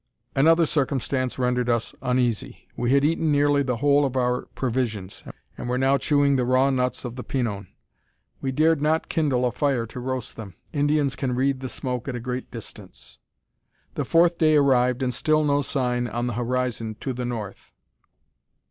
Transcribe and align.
Another 0.35 0.65
circumstance 0.65 1.37
rendered 1.37 1.69
us 1.69 1.93
uneasy. 2.01 2.67
We 2.75 2.89
had 2.89 3.05
eaten 3.05 3.31
nearly 3.31 3.61
the 3.61 3.77
whole 3.77 4.03
of 4.03 4.15
our 4.17 4.47
provisions, 4.55 5.23
and 5.59 5.69
were 5.69 5.77
now 5.77 5.99
chewing 5.99 6.37
the 6.37 6.43
raw 6.43 6.71
nuts 6.71 7.05
of 7.05 7.17
the 7.17 7.23
pinon. 7.23 7.67
We 8.41 8.51
dared 8.51 8.81
not 8.81 9.09
kindle 9.09 9.45
a 9.45 9.51
fire 9.51 9.85
to 9.85 9.99
roast 9.99 10.37
them. 10.37 10.55
Indians 10.73 11.15
can 11.15 11.35
read 11.35 11.59
the 11.59 11.69
smoke 11.69 12.07
at 12.07 12.15
a 12.15 12.19
great 12.19 12.49
distance. 12.49 13.19
The 13.93 14.03
fourth 14.03 14.39
day 14.39 14.55
arrived 14.55 15.03
and 15.03 15.13
still 15.13 15.43
no 15.43 15.61
sign 15.61 16.07
on 16.07 16.25
the 16.25 16.33
horizon 16.33 16.95
to 17.01 17.13
the 17.13 17.23
north. 17.25 17.71